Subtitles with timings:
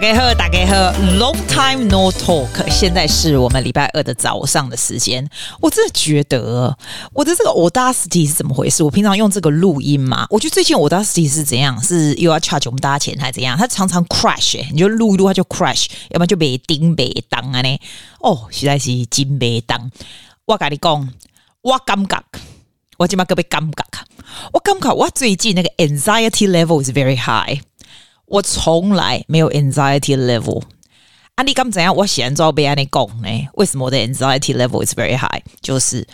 [0.00, 0.74] 家好，大家好
[1.18, 2.48] ，Long time no talk。
[2.70, 5.28] 现在是我们礼拜二的早上的时间。
[5.60, 6.74] 我真的觉得
[7.12, 8.82] 我的这个 Audacity 是怎么回事？
[8.82, 11.78] 我平常用这个录音嘛，我觉得最近 Audacity 是怎样？
[11.82, 13.58] 是又要 charge 我们大家钱还是怎样？
[13.58, 17.78] 它常常 crash，你就录一录它就 crash，要不然就没钉没当啊呢。
[18.20, 19.90] 哦，实在是真没当。
[20.46, 21.08] 我跟你讲，
[21.60, 22.24] 我感觉
[22.96, 23.84] 我今嘛个被感觉，
[24.54, 27.60] 我感觉我最近那个 anxiety level is very high。
[28.30, 30.62] 我从来没有 anxiety level。
[31.34, 31.94] 啊，你刚怎样？
[31.94, 33.48] 我现在被安尼讲呢？
[33.54, 35.42] 为什么我的 anxiety level is very high？
[35.60, 36.06] 就是，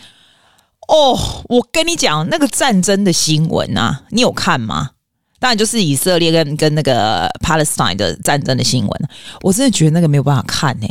[0.88, 4.92] 哦，我跟你讲那个战争的新闻啊，你有看吗？
[5.38, 9.08] 当然就是以色列跟跟那个 Palestine 的战争的新闻，
[9.42, 10.86] 我真的觉得那个没有办法看呢、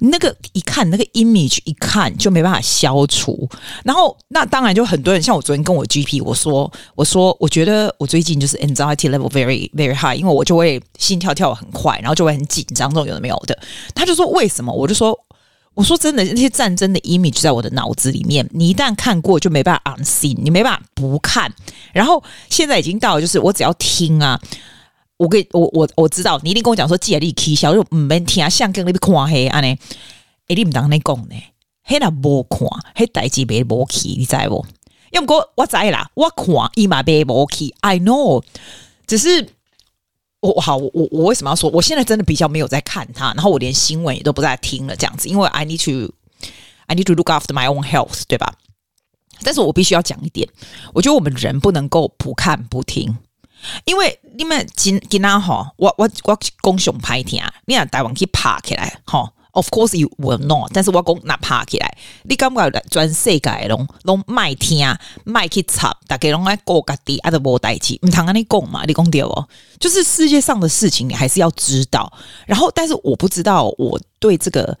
[0.00, 3.48] 那个一看那个 image 一看就没办法消除。
[3.84, 13.58] 然后那当然就很多人像我昨天跟我 GP 我说我说我觉得我最近就是 anxiety level very very high，因为我就会心跳跳很快，然后就会很紧张，这种有的没有的。
[13.94, 14.72] 他就说为什么？
[14.72, 15.18] 我就说。
[15.76, 21.52] 我说真的，那些战争的 image 在我的脑子里面，你一旦看过就没办法 unsee，你没办法不看。
[21.92, 24.40] 然后现在已经到了，就是我只要听啊，
[25.18, 29.78] 我跟我我我知道，你一定跟我讲说，记忆力 key 小就唔免听啊，像跟那边看黑安尼，
[30.48, 31.34] 哎，你唔当你讲呢，
[31.82, 34.64] 黑那无看，黑代志别无去，你知不？
[35.12, 38.42] 要唔过我知啦，我看伊嘛别无去，I know，
[39.06, 39.55] 只是。
[40.40, 41.68] 我好，我我为什么要说？
[41.70, 46.12] 我现在真的比较没有在看他，然后我连新闻也都不在听了，这样子，因为 I need to
[46.86, 48.54] I need to look after my own health，对吧？
[49.42, 50.48] 但是我必须要讲一点，
[50.94, 53.18] 我觉得我们人不能够不看不听，
[53.84, 59.32] 因为你们今今天哈，我我我公熊拍听，你让大王去爬起来哈。
[59.56, 64.86] Of course you will not，但是我讲那爬起来，你感觉全世界拢拢卖听
[65.24, 68.84] 卖去插，大家拢爱过家己，啊都无代志，唔通安尼讲嘛？
[68.86, 69.48] 你讲对哦，
[69.80, 72.12] 就是世界上的事情，你还是要知道。
[72.46, 74.78] 然后，但是我不知道我对这个。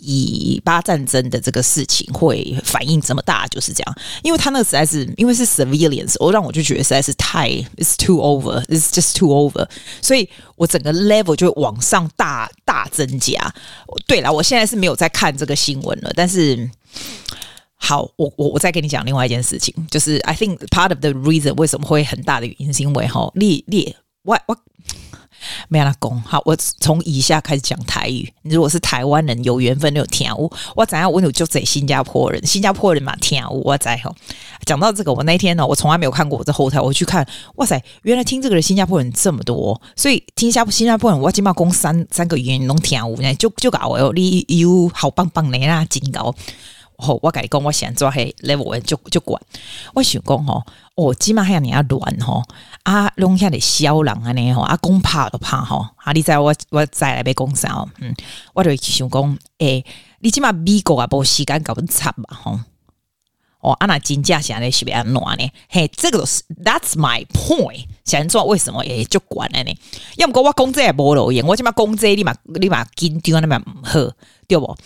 [0.00, 9.68] 以巴战争的这个事情会反应这么大，就是这样，因为他那个实在是因为是 civilians，我让我就觉得实在是太 it's too over，it's just too over，
[10.02, 13.52] 所以我整个 level 就往上大大增加。
[14.06, 16.70] 对了，我现在是没有在看这个新闻了，但是
[17.76, 24.56] 好，我我我再跟你讲另外一件事情，就是 I think part of the reason 为什么会很大的原因是因为哈，列列我我。
[25.68, 28.32] 没有啦，讲好，我从以下开始讲台语。
[28.42, 30.50] 如果是台湾人，有缘分就有听我。
[30.76, 31.10] 我怎样？
[31.10, 33.60] 我有就在新加坡人，新加坡人嘛听我。
[33.64, 34.14] 我在吼，
[34.64, 46.02] 讲到这个，我那天呢，我从来没有看过我这后台，我去看，哇塞，原来听这个人新加坡人这么多，所以听下新加坡人，我起码讲三三个语言拢听我，就就搞哦，你有好棒棒的啦，真
[47.00, 47.14] 吼。
[47.14, 49.40] 哦，我甲你讲，我现在做黑 level 就就管。
[49.94, 50.62] 我想讲吼，
[50.94, 52.42] 哦，即码还要你要乱吼
[52.82, 56.12] 啊，拢下的小人安尼吼啊，讲拍都拍吼啊！
[56.12, 57.88] 你知我我再来被讲啥哦？
[57.98, 58.14] 嗯，
[58.54, 59.86] 我就想讲，诶、欸，
[60.20, 62.60] 你即码美国啊，无时间甲阮插嘛吼。
[63.60, 65.46] 哦，啊那金价现在是不是安暖呢？
[65.68, 67.86] 嘿，这个都是 That's my point。
[68.06, 69.78] 想做为什么会就管安尼？
[70.16, 73.92] 要毋过我讲这也无路用，我即码讲这你嘛你嘛紧张那么唔好，
[74.48, 74.76] 对无？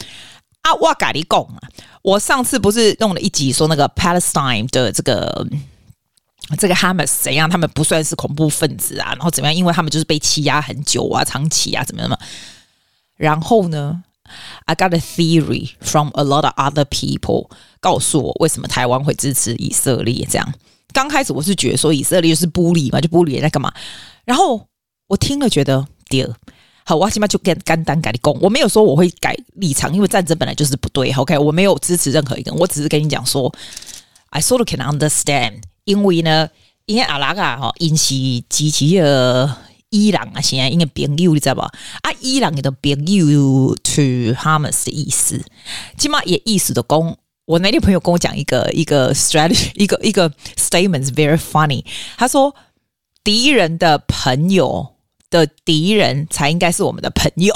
[0.64, 1.60] 啊，我跟你讲啊，
[2.00, 5.46] 我上次不是弄了一集说那个 Palestine 的这个
[6.58, 9.54] 这个 Hamas 怎样，他们不算是恐怖分子啊，然后怎么样？
[9.54, 12.18] 因为他们就是被欺压很久啊，长期啊，怎么样嘛？
[13.16, 14.02] 然后呢
[14.64, 17.50] ，I got a theory from a lot of other people，
[17.80, 20.26] 告诉我为什么台湾会支持以色列？
[20.30, 20.54] 这样
[20.94, 23.70] 刚开始我是觉得说以色列就是不理嘛，就不理在干嘛？
[24.24, 24.66] 然后
[25.08, 26.26] 我听了觉得对。
[26.86, 31.10] 好，我起码就跟简单跟你讲，我没有说我会改立场，因为战争本来就是不对。
[31.12, 33.50] OK，我没有支持任何一个人，我只是跟你讲说
[34.28, 36.50] ，I sort of can understand，因为呢，
[36.84, 38.14] 因为阿拉啊，哈，因是
[38.50, 39.56] 支持呃
[39.88, 41.72] 伊朗啊，现在因为朋友你知道吧？
[42.02, 45.42] 啊，伊朗的朋友 to Hamas 的意思，
[45.96, 47.16] 起码也意思的讲，
[47.46, 51.82] 我那天朋友跟我讲一个一个 strategy， 一个一个 statement is very funny，
[52.18, 52.54] 他说
[53.22, 54.93] 敌人的朋友。
[55.34, 57.52] 的敌人才应该是我们的朋友，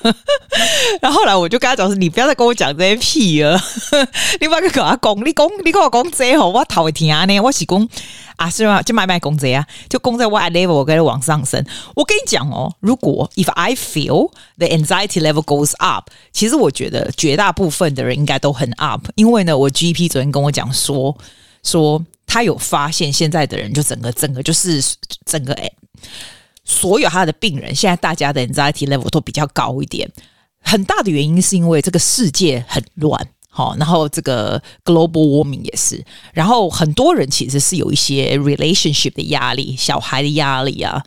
[1.02, 3.60] 然后后来我就跟他讲说：“你不要再跟我讲这些屁了，
[4.40, 7.40] 你不要跟他讲，你讲你跟我讲这好，我头会听呢。
[7.40, 7.88] 我是讲
[8.36, 8.80] 啊，是吗？
[8.82, 11.62] 就慢慢讲这啊，就讲在 what level 我跟他往上升。
[11.94, 21.14] 我跟你讲哦，如果 if I feel the anxiety level goes up，其实我觉得绝大部分的人应该都很 up，因为呢，我 GP 昨天跟我讲说
[21.62, 22.02] 说。”
[22.32, 24.82] 他有发现，现在的人就整个整个就是
[25.26, 25.70] 整个诶，
[26.64, 30.10] 所有他的病人，现在大家的 anxiety level 都比较高一点。
[30.62, 36.02] 很大的原因是因为这个世界很乱，好，然后这个 global warming 也是，
[36.32, 41.04] 然后很多人其实是有一些 relationship 的压力，小孩的压力啊。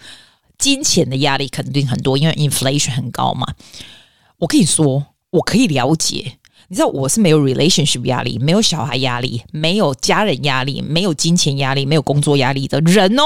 [0.60, 3.48] 金钱的压力肯定很多，因为 inflation 很高嘛。
[4.38, 6.38] 我跟你说，我可以了解。
[6.68, 13.24] 你知道我是没有 relationship 压力，没有小孩压力，没有家人压力，没有金钱压力，没有工作压力的人哦。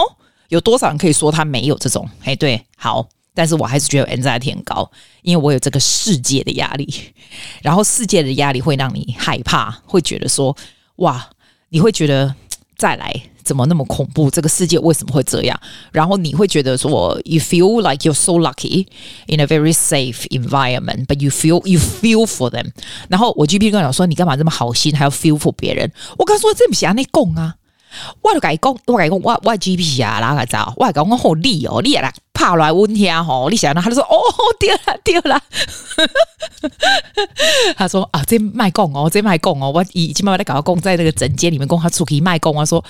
[0.49, 2.09] 有多少人可以说他没有这种？
[2.23, 4.89] 哎，对，好，但是我还是觉得 anxiety 很高，
[5.21, 6.91] 因为我有这个世界的压力，
[7.61, 10.55] 然后世界的压力会让你害怕，会觉得说，
[10.97, 11.29] 哇，
[11.69, 12.33] 你会觉得
[12.77, 13.13] 再来。
[13.49, 14.29] 怎么那么恐怖？
[14.29, 15.59] 这个世界为什么会这样？
[15.91, 18.85] 然后你会觉得说，you feel like you're so lucky
[19.25, 22.71] in a very safe environment, but you feel you feel for them。
[23.07, 25.91] 然后我 GP 跟我讲说，你干嘛这么好心，还要 feel for 别人？
[26.19, 27.55] 我跟他说，这不是按呢讲啊。
[28.21, 30.73] 我就跟他讲，我跟他讲，我我 GP 啊，哪个走？
[30.77, 33.81] 我讲我好厉哦，厉害啦，怕来问天吼，你想呢？
[33.81, 34.17] 他就说，哦，
[34.59, 35.41] 对了，对了。
[37.75, 42.83] 他说啊，这卖供哦，这卖供哦，我已经慢慢在搞到供，在那个诊间里面供他出去卖供啊，说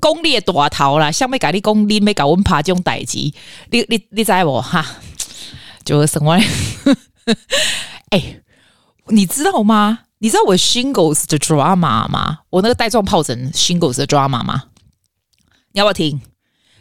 [0.00, 3.18] 公列大头啦，想要搞你讲，你没搞我们怕这种代志，
[3.70, 4.84] 你你你知无哈？
[5.84, 6.36] 就是什么？
[8.10, 8.40] 哎，
[9.08, 10.00] 你知道吗？
[10.18, 12.38] 你知道我 shingles 的 drama 吗？
[12.50, 14.64] 我那个带状疱疹 shingles 的 drama 吗？
[15.72, 16.20] 你要不要听？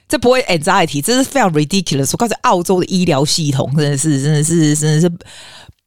[0.08, 2.12] 这不会 anxiety，这是非常 ridiculous。
[2.14, 5.10] 我告诉，澳洲的医疗系统真的是，真的是，真的是，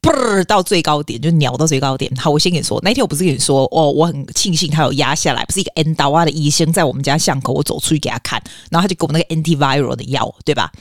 [0.01, 2.13] 嘣到最高点，就鸟到最高点。
[2.17, 10.71] 好，我先跟你说，那天我不是跟你说，哦，我很庆幸他有压下来，不是一个 endawa 的医生在我们家巷口，我走出去给他看，然后他就给我那个 antiviral 的药，对吧？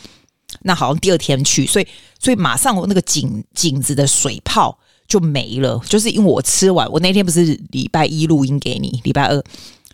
[0.62, 1.86] 那好像第二天去，所以，
[2.18, 4.78] 所以马上我那个颈颈子的水泡。
[5.08, 9.42] 就没了，就是因为我吃完，我那天不是礼拜一录音给你，礼拜二，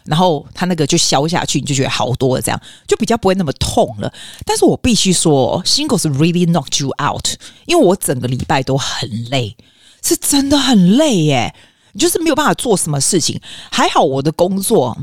[0.05, 4.13] 然后他那个就消下去，你就觉得好多了，这样就比较不会那么痛了。
[4.45, 7.29] 但是我必须说，Shingles really knocked you out，
[7.67, 9.57] 因为我整个礼拜都很累，
[10.03, 11.55] 是真的很累耶，
[11.97, 13.41] 就是没有办法做什么事情。
[13.71, 14.99] 还好我的工作。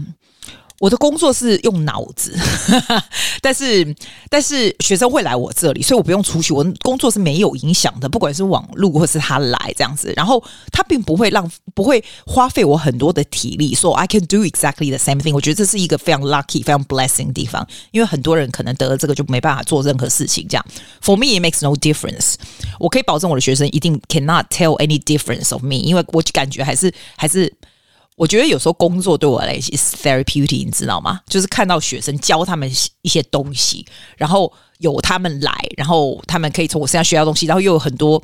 [0.82, 2.36] 我的工作是用脑子，
[3.40, 3.96] 但是
[4.32, 6.52] 但是学生会来我这里，所以我不用出去。
[6.52, 15.36] 我工作是没有影响的，不管是网络或是他来这样子，然后他并不会浪不会花费我很多的体力，说 I can do exactly the same thing。
[15.36, 20.48] 我觉得这是一个非常 lucky、非常 blessing 的地方，因为很多人可能得了这个就没办法做任何事情。
[20.50, 20.66] 这样
[21.04, 22.34] ，for me it makes no difference。
[22.80, 27.54] 我可以保证我的学生一定 cannot tell any difference of me，因为我感觉还是还是。
[28.18, 31.22] 我觉得有时候工作对我来说是 therapeutic，你知道吗？
[31.28, 32.70] 就是看到学生教他们
[33.02, 33.86] 一些东西，
[34.18, 38.22] 然后有他们来，然后他们可以从我身上学到东西，然后又有很多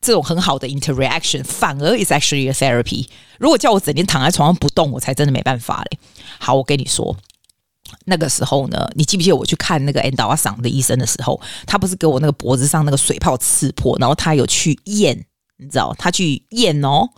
[0.00, 3.06] 这种很好的 interaction，反而 is actually a therapy。
[3.38, 5.98] 如果叫我整天躺在床上不动，我才真的没办法嘞。
[6.40, 7.16] 好，我跟你说，
[8.06, 15.26] 那个时候呢，你记不记得我去看那个 e n d o s o n 的医生的时候，他不是给我那个脖子上那个水泡刺破，然后他有去验，
[15.58, 17.08] 你知道，他去验哦。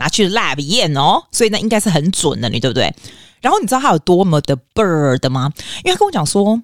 [0.00, 2.92] 拿去 lab 验哦，所以那应该是很准的，你对不对？
[3.40, 5.52] 然后你知道他有多么的 bird 吗？
[5.84, 6.60] 因为他跟我讲说，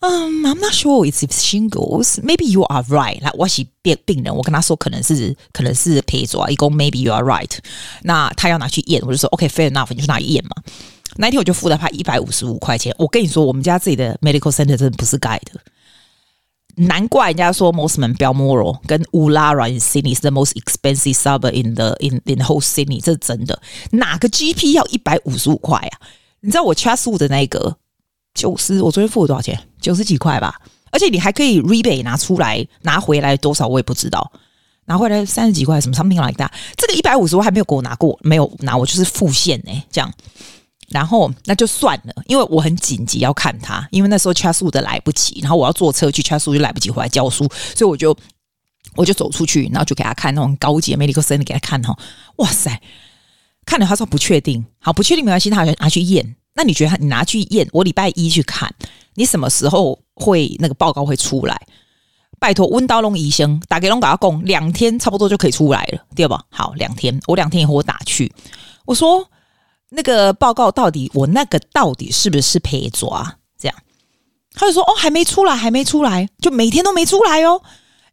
[0.00, 2.20] 嗯，I'm not sure it's shingles.
[2.22, 3.22] Maybe you are right.
[3.22, 7.50] 来，我是病病人，我跟他说可能是可能是皮疹，一共 Maybe you are right。
[8.02, 10.50] 那他要拿去验，我就说 OK，fair enough，你就拿去验嘛。
[11.16, 12.94] 那一天我就付了他一百五十五块钱。
[12.98, 15.60] 我跟你说，我们家自己的 medical center 真的不是盖的。
[16.76, 22.38] 难怪人家说 Mosman Balmoral 跟 Woollahra in Sydney 是 the most expensive suburb in the in in
[22.38, 23.60] the whole Sydney，这是真的。
[23.90, 25.98] 哪个 GP 要一百五十五块啊？
[26.40, 27.76] 你知道我 Chatswood 的那个
[28.34, 29.58] 九十，我昨天付了多少钱？
[29.80, 30.60] 九十几块吧。
[30.90, 34.32] 而且你还可以 rebate 拿出来拿回来多少我也不知道，
[34.86, 36.50] 拿回来三十几块什么 something like that。
[36.76, 40.12] 这个一百五十我还没有给我拿过，没有拿我就是付现呢、欸，这样。
[40.92, 48.16] 然后那就算了，因为我很紧急要看他，因为那时候查数的来不及，然后我要坐车去查数就来不及回来教书，所以我就
[48.94, 51.96] 我就走出去，然后就给他看那种高级 medical center 给他看哈，
[52.36, 52.80] 哇塞，
[53.64, 56.36] 看了他说不确定，好不确定没关系，他拿去验。
[56.54, 58.72] 那你觉得你拿去验，我礼拜一去看，
[59.14, 61.58] 你什么时候会那个报告会出来？
[62.38, 66.42] 拜托温刀龙医生打给龙搞阿公，两天差不多就可以出来了，对吧？
[66.50, 68.32] 好，两天，我两天以后我打去，
[68.84, 69.26] 我说。
[69.94, 73.36] 那个报告到底，我那个到底是不是陪抓？
[73.58, 73.76] 这样，
[74.54, 77.60] 他就说哦，还没出来，还没出来，就每天都没出来哦。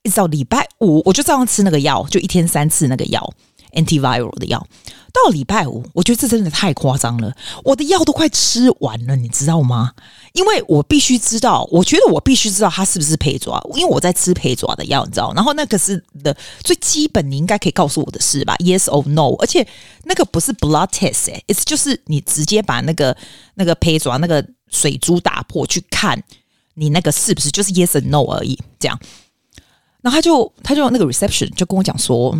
[0.03, 3.33] 一直到礼拜五，我就照样吃那个药，就一天三次那个药
[3.73, 4.65] ，antiviral 的药。
[5.11, 9.93] 到礼拜五，我觉得这真的太夸张了，我的药都快吃完了，你知道吗？
[10.33, 15.33] 因为我必须知道，我觉得我必须知道它是不是皮疹，因为我在吃皮疹的药，你知道。
[15.33, 19.33] 然后那个是的最基本，你应该可以告诉我的事吧？Yes or no？
[19.39, 19.67] 而且
[20.03, 23.17] 那个不是 blood test，哎，it's 就是你直接把那个
[23.55, 26.21] 那个皮疹那个水珠打破去看
[26.75, 28.97] 你那个是不是就是 yes or no 而已，这样。
[30.02, 32.32] 然后他就他就那个 reception 就跟我讲说，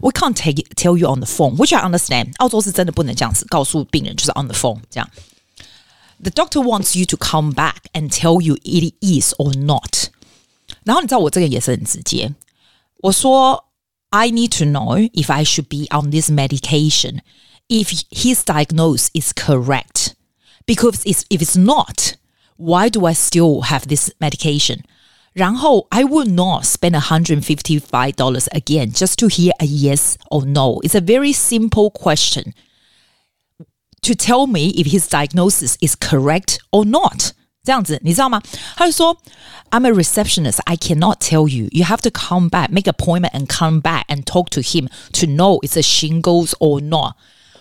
[0.00, 2.32] We can't take it, tell you on the phone，which I understand。
[2.36, 5.10] 澳洲是真的不能这样子告诉病人，就是 on the phone 这样。
[6.22, 10.10] The doctor wants you to come back and tell you it is or not。
[10.84, 12.34] 然后你知道我这个也是很直接，
[12.98, 13.64] 我说
[14.10, 17.20] I need to know if I should be on this medication
[17.68, 20.14] if his diagnosis is correct
[20.66, 22.14] because it's, if it's not
[22.56, 24.80] why do I still have this medication？
[25.32, 29.66] 然后 I would not spend a hundred fifty five dollars again just to hear a
[29.66, 30.80] yes or no.
[30.82, 32.54] It's a very simple question
[34.02, 37.32] to tell me if his diagnosis is correct or not.
[37.64, 38.40] 这样子，你知道吗？
[38.76, 39.16] 他就说，
[39.70, 40.60] I'm a receptionist.
[40.64, 41.68] I cannot tell you.
[41.70, 45.26] You have to come back, make appointment, and come back and talk to him to
[45.26, 47.16] know it's a shingles or not.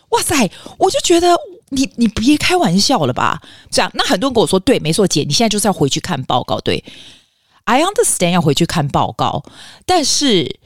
[0.09, 1.35] 哇塞，我就觉得
[1.69, 3.41] 你你别开玩笑了吧？
[3.69, 6.61] 这样，那很多人跟我说，对，没错，姐，你现在就是要回去看报告。
[6.61, 6.81] 对
[7.65, 9.43] ，I understand 要回去看报告，
[9.85, 10.59] 但是。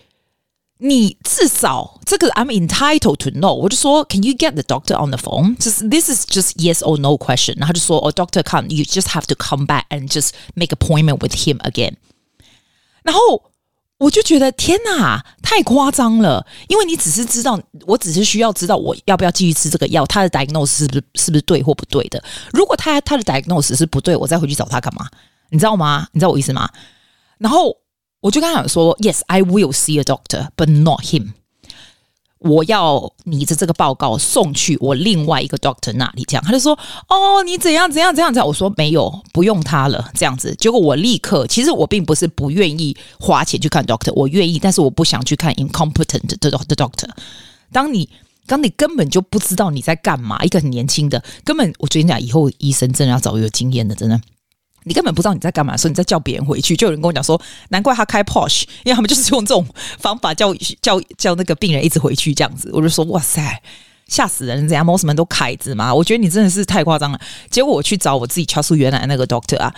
[0.84, 5.56] 你至少这个 I'm entitled to know，我就说 Can you get the doctor on the phone？
[5.58, 7.54] 就是 This is just yes or no question。
[7.60, 11.98] 然后他就说哦、oh,，Doctor come，you just have to come back and just make appointment with him again。
[13.04, 13.44] 然后
[14.00, 16.48] 我就觉得天哪，太夸张了！
[16.68, 22.24] 因为你只是知道，我只是需要知道我要不要继续吃这个药，他的 diagnosis 是不是是不是对或不对的？
[22.54, 25.08] 如果他他的 diagnosis 是不对，我再回去找他干嘛？
[25.51, 26.09] 你知道吗？
[26.13, 26.69] 你知道我意思吗？
[27.39, 27.77] 然后。
[28.21, 31.35] 我就跟他讲说，Yes, I will see a doctor, but not him。
[32.39, 36.77] 我要你的这个报告送去我另外一个 doctor 那里，这样他就说，
[37.09, 38.47] 哦，你怎样怎样怎样怎样。
[38.47, 40.53] 我说没有，不用他了，这样子。
[40.57, 47.09] 结果我立刻，其实我并不是不愿意花钱去看 doctor，我愿意，但是我不想去看 incompetent 的 doctor。
[47.71, 48.09] 当你
[48.47, 54.21] 当你根本就不知道你在干嘛，一个很年轻的，根本我觉得你讲以后医生真的要找有经验的，真的。
[54.89, 56.77] 你根本不知道你在干嘛，所以你在叫别人回去。
[56.77, 57.41] 就有人跟我讲说，
[57.71, 59.67] 难怪他开 Porsche，因为他们就是用这种
[59.99, 62.71] 方法叫叫叫那个病人一直回去这样子。
[62.73, 63.61] 我就说，哇塞，
[64.07, 64.69] 吓死人！
[64.69, 65.93] 这样，most 们都凯子嘛？
[65.93, 67.21] 我觉得你真的是太夸张了。
[67.51, 69.75] 结果我去找我自己敲出原来那个 doctor 啊，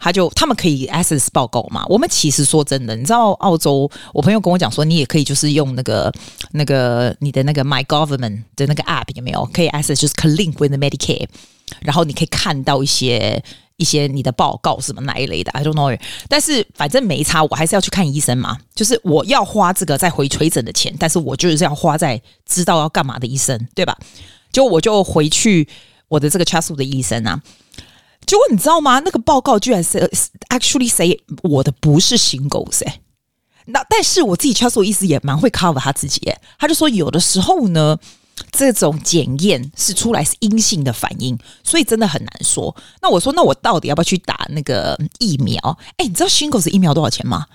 [0.00, 1.84] 他就他们可以 access 报告嘛。
[1.86, 6.10] 我们其实说真的，你知道澳洲，我朋友跟我讲说，你也可以就是用那个
[6.52, 9.44] 那个你的那个 My Government 的那个 app 有没有？
[9.52, 11.28] 可以 access 就是 link with the Medicare，
[11.80, 13.44] 然后你可以看到一些。
[13.76, 15.98] 一些你的报告什么哪一类的，I don't know。
[16.28, 18.56] 但是反正没差，我还是要去看医生嘛。
[18.74, 23.96] 就是我要花这个再回垂诊的钱，但是我就是要花在知道要干嘛的医生，对吧？
[24.50, 25.68] 就我就回去
[26.08, 27.42] 我的这个 c h a s 的医生啊。
[28.24, 29.00] 结果你知道吗？
[29.00, 29.98] 那个报告居然是
[30.48, 33.00] actually say 我的不是 shingles 哎。
[33.66, 36.20] 那但是我自己 Chatswood 医师也蛮会 cover 他自己，
[36.58, 37.98] 他就说有的时候呢。
[38.50, 42.74] 这种检验是出来是阴性的反应，所以真的很难说。
[43.00, 45.58] 那我说，那我到底要不要去打那个疫苗？
[45.96, 47.46] 哎，你知道 Shingles 疫苗多少钱吗？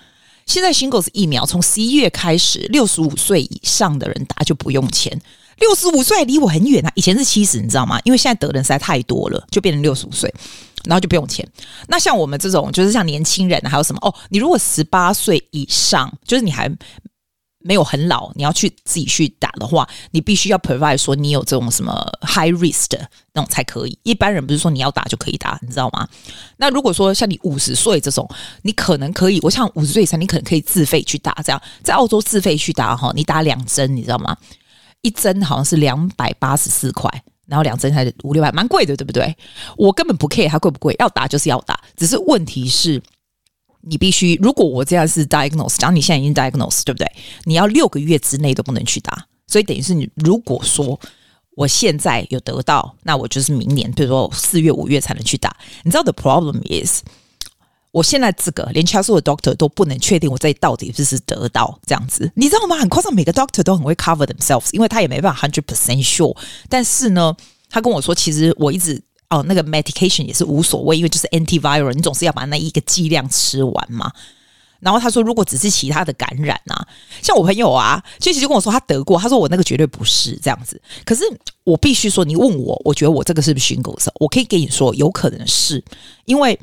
[0.45, 5.19] 现在 Shingles 疫苗从十一月开始，六十五岁以上的人打就不用钱。
[5.59, 7.99] 六十五岁离我很远啊，以前是七十，你知道吗？
[8.03, 10.33] 因为现在得人实在太多了，就变成六十五岁，
[10.85, 11.47] 然后就不用钱。
[11.87, 13.99] 那像我们这种，就是像年轻人，还有什么？
[14.01, 16.69] 哦，你如果十八岁以上，就是你还。
[17.63, 23.97] 没有很老，你要去自己去打的话，你必须要 provide 说你有这种什么 high risk 的那种才可以。
[24.03, 26.07] 一般人不是说你要打就可以打，你知道吗？
[26.57, 28.27] 那如果说像你五十岁这种，
[28.63, 29.39] 你可能可以。
[29.41, 31.33] 我想五十岁以上，你可能可以自费去打。
[31.43, 34.35] 这样在澳洲自费去打哈，你打两针，你知道吗？
[35.01, 37.09] 一针好像是两百八十四块，
[37.47, 39.35] 然后两针才五六百，蛮贵的，对不对？
[39.77, 41.79] 我根本不 care 它贵不贵，要打就是要打。
[41.95, 43.01] 只是问题是。
[43.83, 47.11] 你必须，如果我这样是 diagnose，假如你现在已经 diagnose，对不对？
[47.45, 50.99] 你要六个月之内都不能去打，所以等于是你如果说
[51.55, 55.55] 我现在有得到，那我就是明年，比如说四月、五月才能去打。
[55.83, 57.01] 你知道 the problem is，
[57.91, 62.77] 我现在这个连 Charles 的 doctor 都不能确定我这到底是不是得到这样子，你知道吗？
[62.77, 66.37] 很夸张，每个 doctor 都很会 cover themselves，因为他也没办法 hundred percent sure。
[66.69, 67.35] 但是呢，
[67.69, 69.01] 他跟我说，其实我一直。
[69.31, 74.11] 哦，那个 medication 也是无所谓，因为就是 antiviral，你总是要把那一个剂量吃完嘛。
[74.81, 76.87] 然后他说，如果只是其他的感染啊，
[77.21, 80.81] 像我朋友啊，其实就跟我说他得过，他说我那个绝对不是这样子。
[81.05, 81.23] 可是
[81.63, 85.81] 我必须说，你问我，我觉得我这个是不是寻狗症我可以给你说，有可能是
[86.25, 86.59] 因为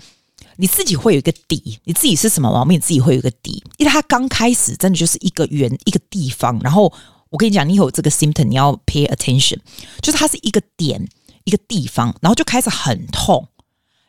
[0.56, 3.62] 你自己会有一个底，你自己是什么毛病，你自己会有一个底。
[3.76, 6.92] 因为他刚开始真的就是一个圆一个地方，然后
[7.30, 9.58] 我跟你讲，你有这个 symptom，你要 pay attention，
[10.02, 11.08] 就是它是一个点。
[11.48, 13.48] 一个地方，然后就开始很痛，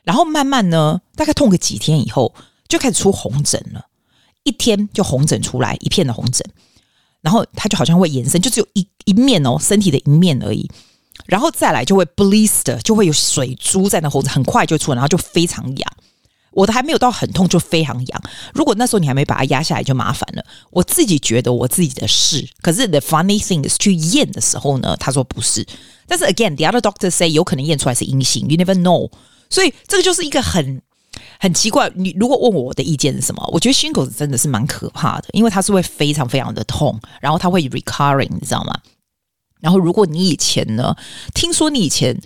[0.04, 2.36] 然后慢慢呢，大概痛个几天以后，
[2.68, 3.86] 就开始出红疹了。
[4.44, 6.46] 一天就红疹出来一片的红疹，
[7.22, 10.70] 然后它就好像会延伸，就只有一一面哦，身体的一面而已。
[11.26, 15.94] 然后再来就会 blister，就会有水珠在那红疹，很快就出来，然后就非常痒。
[16.60, 18.22] 我的还没有到很痛，就非常痒。
[18.54, 20.44] 如果那时候你还没把它压下来，就麻烦了。
[20.72, 25.66] 我自己觉得我自己的是，可是 the funny thing is 去验的时候呢，他说不是。
[26.06, 29.10] 但是 again，the other doctor say 有可能验出来是阴性，you never know。
[29.50, 30.82] 所以这个就是一个很
[31.40, 33.50] 很奇怪，你如果问我的意见是什么？
[33.54, 38.78] 我觉得 shingles 真的是蛮可怕的，因为它是会非常非常的痛，然后它会 recurring，你知道吗？
[39.62, 40.94] 然后如果你以前呢，
[41.34, 42.20] 听说你以前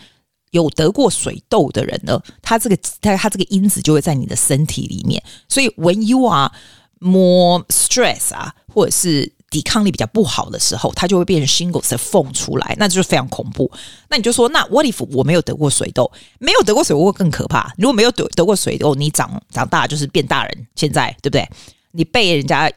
[0.53, 6.51] 有得过水痘的人呢，他这个他他这个因子就会在你的身体里面，所以 when you are
[6.99, 13.71] more stress 啊，或者是抵抗力比较不好的时候，它就会变成 shingles 的缝出来，那就是非常恐怖。
[14.09, 16.11] 那你就说，那 what if 我没有得过水痘？
[16.37, 17.73] 没有得过水痘会更可怕。
[17.77, 21.49] 如果没有得得过水痘，你长长大就是变大人，现在对不对？
[21.91, 22.71] 你被人家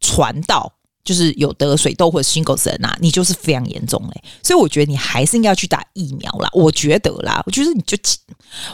[0.00, 0.72] 传到。
[1.08, 6.50] 就是有得水痘或者 shingles 人啊，你就是非常严重嘞，所以我觉得你还是应该要去打疫苗啦。
[6.52, 7.96] 我觉得啦，我觉得你就，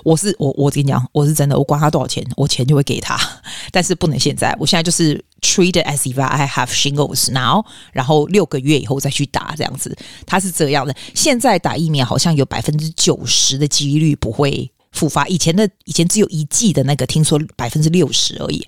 [0.02, 3.16] 我是我我跟你讲，我是真的，我管他多少钱，我钱就会给他，
[3.70, 4.52] 但是不能现在。
[4.58, 9.96] 我现在就是 treat as if I have shingles now，然后六个月以后再去打这样子。
[10.26, 18.66] 他是这样的，现在打疫苗好像有百分之九十的几率不会复发，以前的以前只有一剂的那个，听说百分之六十而已。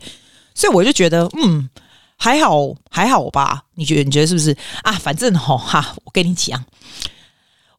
[0.55, 1.69] 所以我就觉得，嗯。
[2.17, 3.65] 还好，还好吧？
[3.75, 4.05] 你觉得？
[4.05, 4.93] 你觉得是不是啊？
[4.93, 6.65] 反正吼哈，我跟你讲，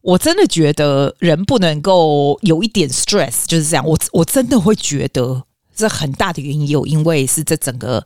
[0.00, 3.84] 我真的觉得人不能够有一点 stress，就是这样。
[3.86, 8.04] 我我真的会觉得这很大的原因有，因为是这整个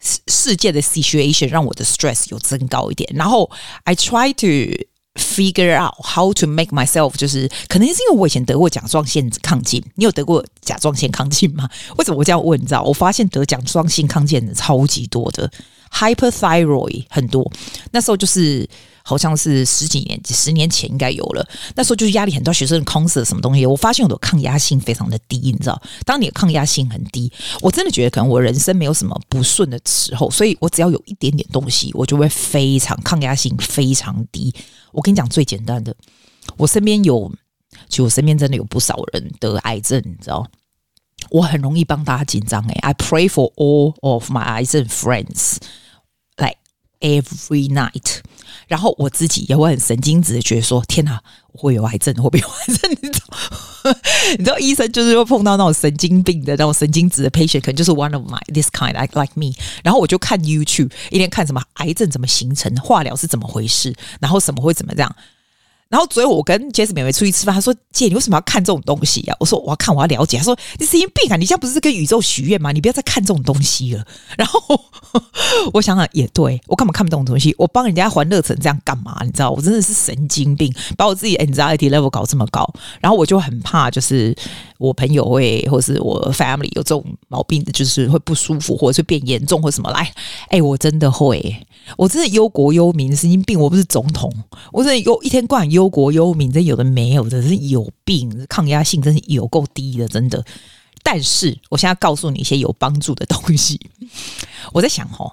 [0.00, 3.10] 世世界的 situation 让我的 stress 有增高一点。
[3.14, 3.50] 然后
[3.84, 4.86] I try to。
[5.20, 11.68] Figure out how to make myself，就是可能是因为我以前得过甲状腺亢进，你有得过甲状腺亢进吗？
[11.98, 12.60] 为什么我这样问？
[12.60, 15.50] 你知道，我发现得甲状腺亢进的超级多的
[15.92, 17.50] ，hyperthyroid 很多，
[17.92, 18.68] 那时候就是。
[19.02, 21.48] 好像是十几年、几十年前应该有了。
[21.74, 25.80] 那时候就是压力很大，学生考试什么东西，我发现我的抗压性非常的低，你知道？
[26.04, 34.54] 当你抗压性很低，我真的觉得可能我人生没有什么不顺的时候，所以我只要有一点点东西，我就会非常抗压性非常低。
[34.92, 35.94] 我跟你讲最简单的，
[36.56, 37.32] 我身边有，
[37.88, 40.46] 就我身边真的有不少人得癌症，你知道？
[41.30, 42.72] 我很容易帮大家紧张诶。
[42.80, 45.56] I pray for all of my 癌症 friends
[47.00, 48.18] every night。
[48.66, 51.20] 然后我自己也会很神经质的觉得说：“天哪，
[51.52, 53.96] 我会有癌症，会不会有癌症？” 你知道，
[54.38, 59.52] 你知道，医生就是会碰到那种神经病的那种神经质的 patient，可能就是 one of my this kind like like me。
[59.82, 65.16] 然后我就看 YouTube，一天看什么癌症怎么形成，化疗是怎么回事，然后什么会怎么这样。
[65.90, 71.36] 然后昨天我跟杰斯妹妹出去吃饭，她说：“姐，你为什么要看这种东西呀、啊？”我说：“我要看，我要了解。”她说：“你神经病啊！
[71.36, 72.70] 你现在不是跟宇宙许愿吗？
[72.70, 74.06] 你不要再看这种东西了。”
[74.38, 74.62] 然后
[75.72, 77.52] 我想想也对，我干嘛看不懂东西？
[77.58, 79.20] 我帮人家还乐成这样干嘛？
[79.24, 82.72] 你知道，我真的是神经病，把我自己 anxiety level 搞这么高。
[83.00, 84.32] 然后我就很怕，就是
[84.78, 90.08] 我朋友会或是我 family 有这种毛病的，就是会不舒服，或者是变严重，或什么来。
[90.50, 93.58] 哎，我真的会，我真的忧国忧民，神经病！
[93.58, 94.32] 我不是总统，
[94.70, 95.79] 我真的忧一天到晚忧。
[95.80, 100.44] 忧国忧民，这有的没有的，是有病，抗压性真是有够低的，真的。
[101.02, 103.80] 但是我现在告诉你一些有帮助的东西。
[104.72, 105.32] 我在想哦，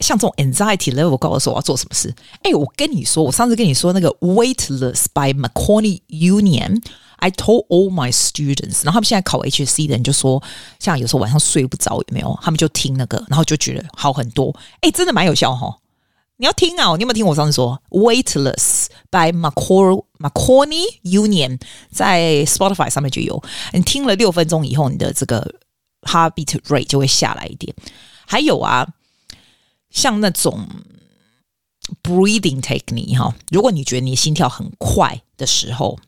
[0.00, 2.12] 像这种 anxiety level 高的时候，我要做什么事？
[2.42, 10.42] 哎，我跟你说，我上次跟你说那个 Weightless by Macaroni Union，I told all my students，然后他们现在考 HSC 的人就说，
[10.80, 12.36] 像有时候晚上睡不着，有没有？
[12.42, 14.52] 他们就听那个，然后就觉得好很多。
[14.80, 15.78] 哎，真的蛮有效哈。
[16.40, 16.94] 你要听啊！
[16.96, 23.42] 你有没有听我上次说《Weightless》by Macor Macconi Union 在 Spotify 上面就有？
[23.72, 25.56] 你听了六分钟以后，你的这个
[26.02, 27.74] heartbeat rate 就会下来一点。
[28.24, 28.86] 还有啊，
[29.90, 30.68] 像那种
[32.04, 35.98] breathing technique 哈，如果你觉得你心跳很快的时候，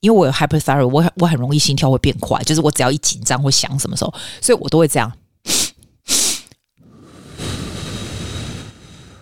[0.00, 5.12] 因为我有 hyperthyroid，我我很容易心跳会变快，就是我只要一紧张或想什么时候，所以我都会这样。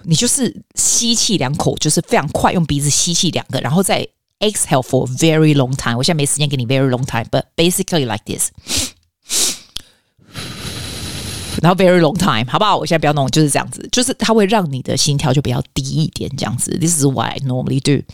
[0.04, 4.06] 你就是吸气两口，就是非常快，用鼻子吸气两个，然后再
[4.40, 5.96] exhale for very long time。
[5.96, 8.50] 我现在没时间给你 very long time，but basically like this。
[11.62, 12.76] 然后 very long time，好不好？
[12.76, 16.76] 我现在不要弄，就是这样子，就是它会让你的心跳就比较低一点，这样子。
[16.78, 18.04] This is what I normally do。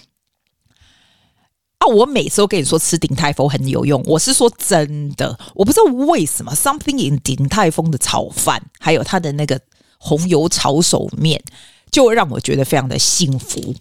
[1.79, 9.59] 啊，我每次都跟你说吃鼎泰丰很有用，我是说真的，我不知道为什么 something in 鼎泰丰的炒饭，还有它的那个
[9.98, 11.42] 红油炒手面。
[11.90, 13.74] 就会让我觉得非常的幸福，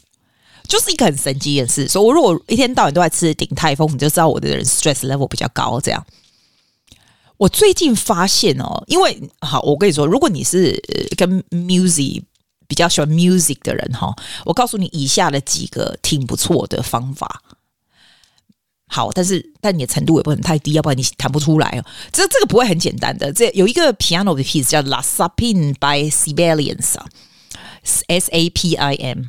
[0.68, 1.88] 就是一个很神奇的事。
[1.88, 5.80] 所以，我如果一天到晚都在吃鼎泰丰，你就知道我的人 stress level 比较高。
[5.80, 6.06] 这样，
[7.38, 10.82] 我最近发现哦，因为好，我跟你说，如果你是
[11.18, 12.24] 跟 music
[12.68, 17.42] 比较喜欢 music 的人哈，我告诉你以下的几个挺不错的方法。
[18.92, 21.86] 好，但是但你的程度也不能太低，要不然你弹不出来哦。
[22.12, 23.32] 这这个不会很简单的。
[23.32, 27.06] 这有一个 piano 的 piece 叫 Lasapin by Sibelius 啊。
[28.08, 29.24] S A P I M，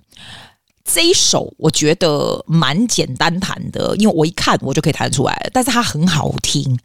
[0.85, 6.79] 这一首我觉得蛮简单弹的，因为我一看我就可以弹出来，但是它很好听，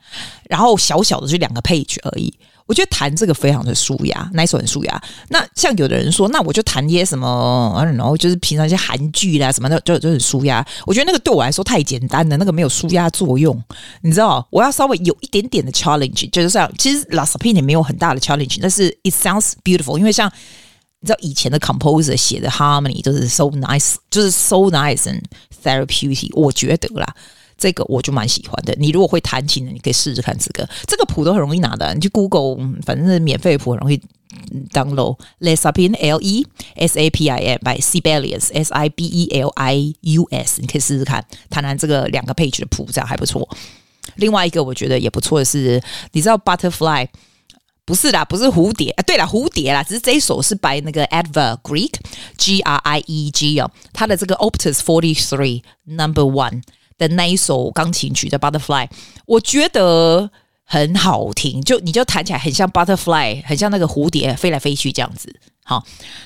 [0.50, 2.34] 然后小小的就两个 page 而已。
[2.68, 5.04] 我觉得弹这个非常的舒压，那一首很舒压。
[5.30, 10.66] 那像有的人说，那我就弹一些什么，I don't know，就是平常一些韩剧啦什么的，就就很舒压。
[10.88, 13.56] 我觉得那个对我来说太简单了，那个没有舒压作用。
[14.02, 16.68] 你知道，我要稍微有一点点的 challenge，就是这样。
[16.80, 20.00] 其实 Last Opinion 也没有很大的 challenge，但是 it sounds beautiful。
[20.00, 20.32] 因为像
[21.06, 25.22] 你知道以前的 composer 写的 harmony 都是 so nice，就是 so nice and
[25.64, 26.32] therapeutic。
[26.34, 27.16] 我觉得啦。
[27.58, 28.76] 这个我就蛮喜欢的。
[28.78, 30.68] 你如果会弹琴的，你可以试试看这个。
[30.88, 34.02] 这个谱都很容易拿的，你去 Google，反正是免费谱，很容易
[34.74, 35.18] download。
[35.40, 39.48] Les Sapin L E S A P I N by Sibelius S I B E L
[39.56, 43.48] I U S，你可以试试看，弹弹这个两个 page 的谱，这样还不错。
[44.16, 47.08] 另外一个我觉得也不错的是，你知道 Butterfly
[47.86, 51.94] 不是啦，不是蝴蝶啊，对了，蝴蝶啦，只是这一首是 by 那个 Edvard Grieg
[52.38, 56.62] G R I E G 哦，他的这个 Opus Forty Three Number One。
[56.98, 58.88] 的那一首钢琴曲的 Butterfly，
[59.26, 60.32] 我觉得
[60.64, 65.38] 很好听，就你就弹起来很像 Butterfly，很像那个蝴蝶飞来飞去这样子。
[65.66, 65.86] 好，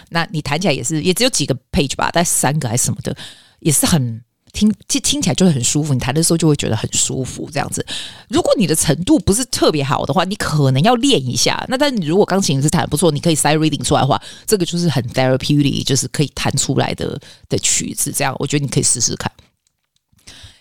[0.10, 3.18] 那你弹起来也是，也只有几个 page 吧，大概三个还是什么的，
[3.62, 4.22] 也是很
[4.54, 5.94] 听，听听起来就是很舒服。
[5.94, 7.86] 你弹的时候就会觉得很舒服这样子。
[8.30, 11.64] 如果你的程度不是特别好的话，你可能要练一下。
[11.68, 18.12] 那但你如果钢琴是弹不错，你可以塞 reading 出来的话，这个就是很 therapeutic，就是可以弹出来的的曲子。
[18.12, 19.32] 这样，我觉得你可以试试看。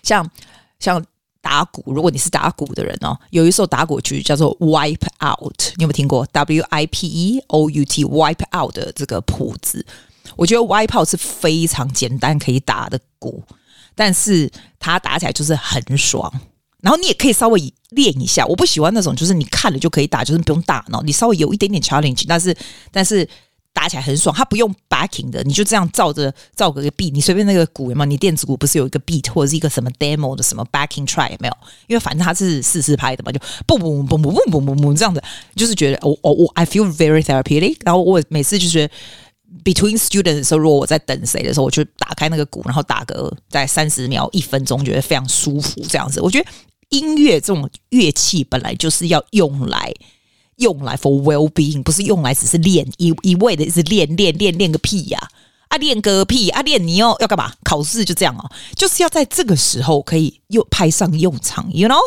[0.03, 0.29] 像
[0.81, 1.05] 像
[1.40, 9.85] 打鼓，如果你是打鼓的人哦，有一首打鼓曲叫做《Wipe Out》，你有没有听过？W I P E O U T Wipe Out 的这个谱子，
[10.37, 13.42] 我觉得 Wipe Out 是非常简单可以打的鼓，
[13.98, 16.32] 但是它打起来就是很爽。
[16.80, 22.56] 然后你也可以稍微练一下，我不喜欢那种就是你看了就可以打，就是不用大脑，你稍微有一点点 challenge，但是
[22.92, 23.28] 但是。
[23.70, 28.06] 打起来很爽，它不用 backing 的，你就这样照着照个个 beat，你随便那个鼓有没有？
[28.06, 31.56] 你电子鼓不是有一个 beat 或者是一个什么 demo 的什么 backing try 有没有？
[31.87, 35.22] 因为反正它是四四拍的嘛，就嘣嘣嘣嘣嘣嘣嘣嘣这样子，
[35.54, 37.76] 就是觉得我我我 I feel very therapeutic。
[37.84, 38.90] 然后我每次就是
[39.64, 45.81] between students 的时候，如果我在等谁的时候，我就打开那个鼓，然后打个在三十秒、一分钟，觉得非常舒服。
[45.88, 46.47] 这样子，我觉得
[46.90, 49.94] 音乐这种乐器本来就是要用来。
[50.59, 55.29] 用来 for well being，不是用来只是练一一味的一直练练练练个屁呀！
[55.68, 56.61] 啊，练个屁啊！
[56.62, 57.53] 练你要要干嘛？
[57.62, 62.01] 考试就这样哦，就是要在这个时候可以又派上用场，you know？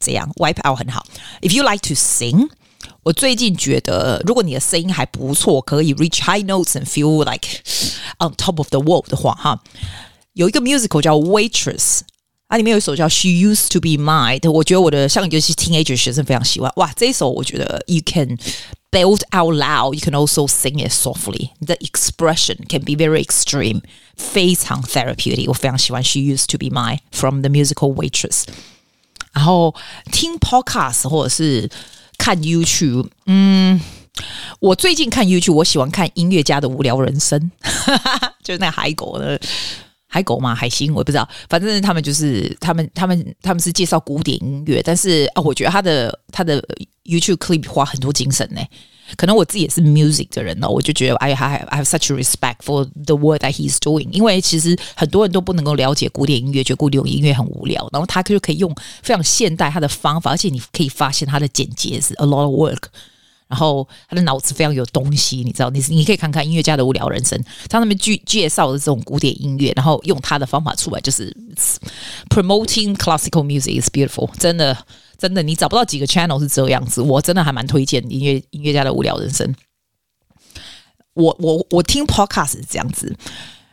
[0.00, 1.04] 这样 wipe out 很好。
[1.42, 2.48] If you like to sing，
[3.03, 7.47] 我最近觉得，如果你的声音还不错，可以 reach high notes and feel like
[8.19, 9.61] on top of the world 的话，哈，
[10.33, 12.01] 有一个 musical 叫 Waitress。
[12.51, 16.71] 它里面有一首叫《She Used to Be Mine》，我觉得我的像尤其 teenager 学生非常喜欢。
[16.77, 18.39] 哇，这一首我觉得 you can
[18.89, 21.51] belt out loud, you can also sing it softly.
[21.63, 23.81] The expression can be very extreme，
[24.15, 25.45] 非常 therapeutic。
[25.47, 28.45] 我非常喜欢《She Used to Be Mine》from the musical Waitress。
[29.31, 29.75] 然后
[30.11, 31.69] 听 podcast 或者是
[32.18, 33.80] 看 YouTube，嗯，
[34.60, 37.50] 我最近看 YouTube，我喜欢看音乐家的无聊人生，
[38.42, 39.40] 就是那海狗的。
[40.06, 46.62] 海狗嘛，海星我也不知道，反正他们就是他们，他们他们是介绍古典音乐，但是啊、哦，我觉得他的他的
[47.02, 48.60] YouTube clip 花很多精神呢。
[49.16, 62.26] 可能我自己也是 music 的人呢，我就觉得 I have I have such respect for the work that he's doing，因为其实很多人都不能够了解古典音乐，觉得古典音乐很无聊，然后他就可以用非常现代他的方法，而且你可以发现他的简洁是 a
[62.26, 62.84] lot of work。
[63.54, 67.40] 然后他的脑子非常有东西，你知道，你你可以看看音乐家的无聊人生，
[67.70, 71.32] 他那边介介绍的这种古典音乐，然后用他的方法出来，就是
[72.28, 74.76] promoting classical music is beautiful，真的
[75.16, 79.54] 真的，你找不到几个 channel 是这样子，我真的还蛮推荐音乐音乐家的无聊人生。
[81.12, 83.16] 我我我听 podcast 是这样子，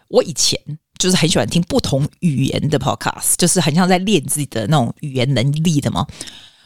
[0.10, 0.60] 我以前
[1.00, 6.06] 就是很喜欢听不同语言的 podcast，就是很像在练自己的那种语言能力的嘛。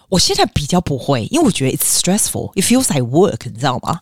[0.10, 2.52] 我现在比较不会，因为我觉得 it's stressful.
[2.54, 4.02] It feels like work，你知道吗？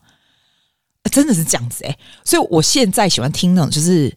[1.11, 1.97] 真的是这样子诶。
[2.23, 4.15] 所以我现在喜欢听那种就是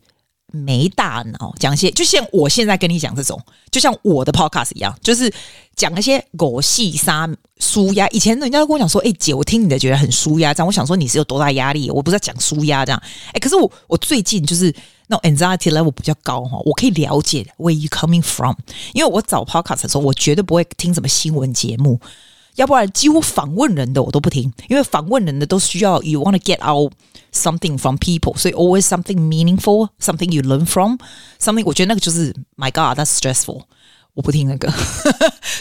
[0.52, 5.32] 没大脑讲一些，就像我现在跟你讲这种，就像我的 podcast 一样，就是
[5.74, 7.28] 讲一些狗戏沙
[7.58, 8.08] 舒压。
[8.08, 11.90] 以前人家都跟我讲说：“哎、姐，我听你的觉得很舒压。”这样我想说你是有多大压力？
[11.90, 13.02] 我不是在讲舒压这样。
[13.32, 14.74] 哎，可是我我最近就是。
[15.08, 18.52] 那种 anxiety level 比较高哈，我可以了解 where you coming from，
[18.92, 22.00] 因为我找 podcast 的时候，我绝对不会听什么新闻节目，
[22.56, 26.92] 要不然几乎访问人的我都不听，因为访问人的都需要 you want to get out
[27.32, 33.62] something from people，所以 always something meaningful，something you learn from，something 我觉得那个就是 my god that's stressful。
[34.14, 34.72] 我不听那个，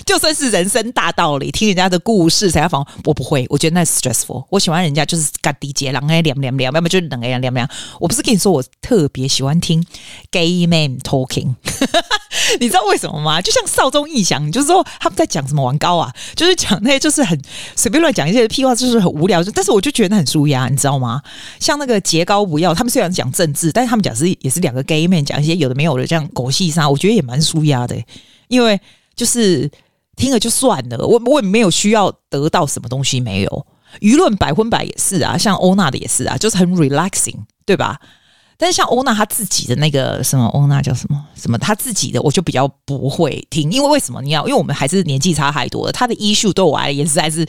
[0.05, 4.45] 就算是人生大道理，听人家的故事才要访，我不会，我觉得那 stressful。
[4.49, 7.69] 我喜欢人家就是嘎滴杰朗哎凉凉凉，要么就是冷哎凉凉凉。
[7.99, 9.85] 我不是跟你说我特别喜欢听
[10.31, 11.55] gay man talking，
[12.59, 13.41] 你知道为什么吗？
[13.41, 17.39] 就像少中印象，就是说他们在讲什么玩高啊，就是讲那些就是很
[17.75, 19.43] 随便乱讲一些屁话，就是很无聊。
[19.53, 21.21] 但是我就觉得很舒压，你知道吗？
[21.59, 27.95] 像那个杰高不要，他们虽然讲政治，但是他们讲是也是两个 gay man 讲一些有的没有的这样狗戏沙，我觉得也蛮舒压的、
[28.47, 28.79] 因为
[29.15, 29.69] 就是
[30.15, 33.67] 听了就算了，我我也没有需要得到什么东西，没有
[34.01, 37.99] 舆论百分百也是啊，像欧娜的也是啊，就是很 relaxing，对吧？
[38.57, 44.45] 但是像欧娜她自己的那个什么，欧娜叫什么什么，她自己的我就比较不会听，因为为什么你要？
[44.47, 47.45] 因为我们还是年纪差太多了，她的 issue 对我而言实在是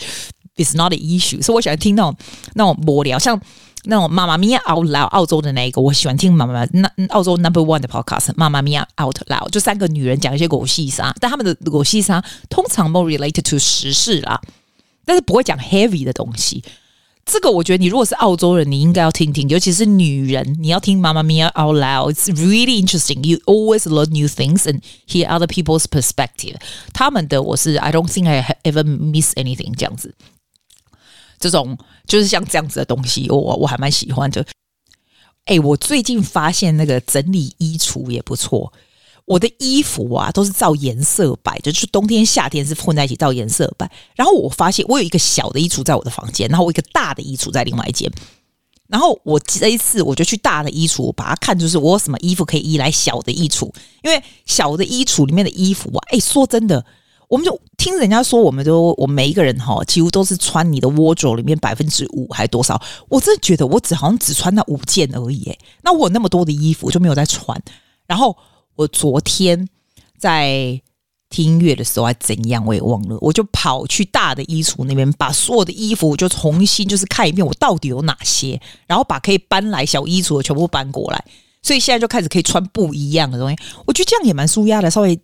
[0.57, 2.16] is not an issue，所以我喜欢听那种
[2.55, 3.40] 那种无聊像。
[3.88, 14.40] 那种妈妈咪呀 out loud 澳洲的那一个，我喜欢听妈妈那澳洲 number one 的 podcast，妈妈咪呀 out loud 就三个女人讲一些狗屁啥，但他们的狗屁啥通常 more related to 时事啦，
[15.05, 16.64] 但是不会讲 heavy 的东西。
[17.27, 23.21] 这个我觉得你如果是澳洲人，你应该要听听，尤其是女人，你要听妈妈咪呀 out loud，it's really interesting.
[23.27, 26.55] You always learn new things and hear other people's perspective.
[26.95, 30.15] 他们的我是 I don't think I ever miss anything 这样子。
[31.41, 34.47] 这种就是像这样子的东西，我我还蛮喜欢的。
[35.47, 38.73] 哎，我最近发现那个整理衣橱也不错。
[39.27, 43.91] 我的衣服啊都是照颜色摆，就是冬天夏天是混在一起照颜色摆。
[44.15, 48.11] 然后我发现我有一个小的衣橱在我的房间，然后我一个大的衣橱在另外一间。
[48.89, 53.67] 然后我这一次我就去大的衣橱，把它看就是我有什么衣服可以依来小的衣橱，
[54.03, 56.85] 因为小的衣橱里面的衣服啊，哎，说真的。
[57.29, 62.81] 我们就听人家说，我们都我每一个人哈，几乎都是穿你的 wardrobe 里面百分之五还多少？
[63.09, 65.43] 我真的觉得我只好像只穿那五件而已。
[65.47, 67.61] 诶，那我有那么多的衣服就没有在穿。
[68.07, 68.37] 然后
[68.77, 69.69] 我昨天
[70.19, 70.81] 在
[71.29, 73.19] 听音乐的时候还怎样，我也忘了。
[73.21, 81.25] 我就跑去大的衣橱那边，把所有的衣服我就重新就是看一遍，我到底有哪些，然后把可以搬来小衣橱的全部搬过来。
[81.62, 83.57] 所以现在就开始可以穿不一样的东西。
[83.87, 85.19] 我觉得这样也蛮舒压的，稍微。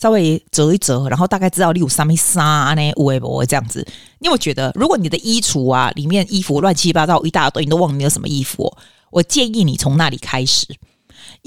[0.00, 2.92] 稍微折一折，然后大概知道你有什么衫呢？
[2.96, 3.84] 有诶不这样子。
[4.20, 8.72] 因为我觉得，如果你的衣橱啊里面衣服乱七八糟一大堆，你都忘了你有什么衣服，
[9.10, 10.68] 我建议你从那里开始，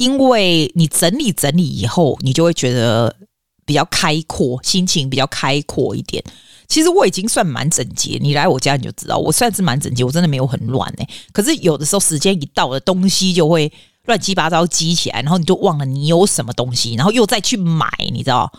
[0.01, 3.15] 因为你整理整理以后，你就会觉得
[3.65, 6.23] 比较开阔，心情比较开阔一点。
[6.67, 11.07] 其实我已经算蛮整洁，你来我家你就知道，我算是蛮整洁，我真的没有很乱诶。
[11.31, 13.71] 可是有的时候时间一到了，东西就会。
[14.05, 18.51] 乱七八糟积起来，然后你就忘了你有什么东西，然后又再去买，你知道？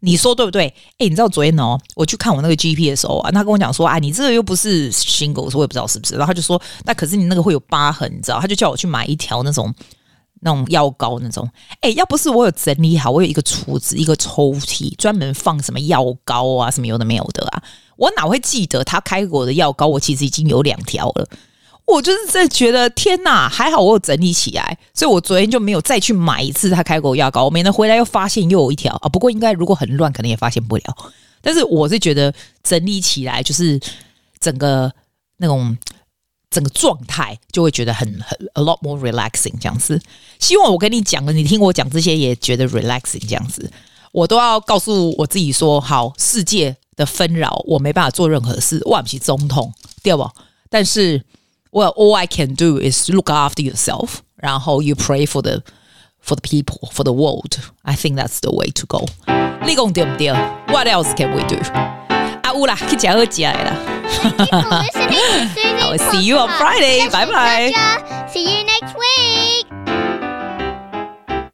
[0.00, 0.66] 你说对不对？
[0.98, 6.14] 哎，你知道昨天哦，我去看我那个 GP 的时候啊，他跟我讲说，啊，你这个又不是 single，我也不知道是不是。
[6.14, 8.40] 然后他就说，那可是你那个会有疤痕，你知道？
[8.40, 9.72] 他就叫我去买一条那种
[10.44, 11.50] 那种药膏那种。
[11.80, 17.62] 哎，要不是我有整理好，我有一个橱子，一个抽屉，专门放什么药膏啊，什么有的没有的啊，
[17.96, 19.86] 我哪会记得他开过的药膏？
[19.86, 21.26] 我其实已经有两条了。
[21.86, 29.08] 我就是在觉得天哪，还好我有整理起来，所以我昨天就没有再去买一次他开过药膏，我免得回来又发现又有一条啊。
[29.08, 30.84] 不过应该如果很乱，可能也发现不了。
[31.42, 33.78] 但是我是觉得整理起来就是
[34.40, 34.90] 整个
[35.36, 35.76] 那种
[36.54, 40.00] 整个状态就会觉得很很 a lot more relaxing 这样子。
[40.38, 43.70] 希望我跟你讲的，你听我讲这些也觉得 relaxing 这样子。
[44.12, 50.30] 我都要告诉我自己说，好，世界的纷扰我没办法做任何事，我不是总统，对不？
[50.70, 51.24] 但是。
[51.76, 54.18] Well, all I can do is look after yourself.
[54.36, 55.64] 然后 you pray for the
[56.24, 57.58] for the people, for the world.
[57.82, 59.08] I think that's the way to go.
[59.66, 60.28] 你讲对不对
[60.68, 62.13] ？What else can we do?
[62.53, 63.75] 啊，有啦，去吃好吃的啦。
[64.21, 67.09] I will see you on Friday.
[67.09, 67.71] Bye bye.
[68.31, 69.52] See you next week.